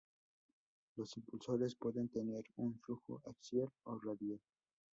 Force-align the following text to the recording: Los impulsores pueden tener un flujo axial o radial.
Los 0.95 1.15
impulsores 1.15 1.75
pueden 1.75 2.09
tener 2.09 2.43
un 2.55 2.75
flujo 2.79 3.21
axial 3.23 3.69
o 3.83 3.99
radial. 3.99 4.41